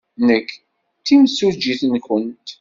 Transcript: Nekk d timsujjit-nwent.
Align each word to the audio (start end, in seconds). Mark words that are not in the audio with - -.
Nekk 0.27 0.49
d 1.01 1.03
timsujjit-nwent. 1.05 2.49